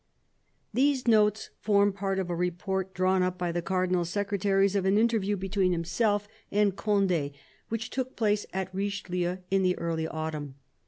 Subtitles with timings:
[0.73, 4.97] These notes form part of a report drawn up by the Cardinal's secretaries of an
[4.97, 7.39] interview between himself and 1 84 CARDINAL DE RICHELIEU Conde,
[7.69, 10.55] which took place at Richelieu in the early autumn.